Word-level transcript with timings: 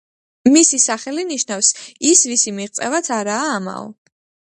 მისი 0.53 0.77
სახელი 0.85 1.25
ნიშნავს 1.31 1.69
„ის, 2.13 2.23
ვისი 2.31 2.55
მიღწევაც 2.61 3.11
არაა 3.19 3.45
ამაო“. 3.59 3.85